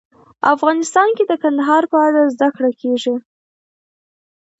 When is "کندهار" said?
1.43-1.83